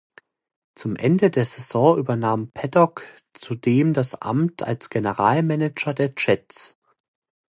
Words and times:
Zum 0.73 0.95
Ende 0.95 1.29
der 1.29 1.45
Saison 1.45 1.99
übernahm 1.99 2.49
Paddock 2.53 3.03
zudem 3.33 3.93
das 3.93 4.19
Amt 4.19 4.63
als 4.63 4.89
General 4.89 5.43
Manager 5.43 5.93
der 5.93 6.11
Jets. 6.17 6.79